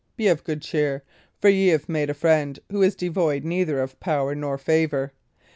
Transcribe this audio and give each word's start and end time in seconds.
Be 0.17 0.27
of 0.29 0.39
a 0.39 0.43
good 0.43 0.63
cheer; 0.63 1.03
for 1.39 1.47
ye 1.49 1.67
have 1.67 1.87
made 1.87 2.09
a 2.09 2.15
friend 2.15 2.57
who 2.71 2.81
is 2.81 2.95
devoid 2.95 3.43
neither 3.43 3.79
of 3.79 3.99
power 3.99 4.33
nor 4.33 4.57
favour. 4.57 5.13